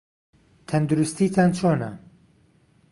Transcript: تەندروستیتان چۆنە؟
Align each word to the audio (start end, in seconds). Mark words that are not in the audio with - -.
تەندروستیتان 0.69 1.49
چۆنە؟ 1.57 1.91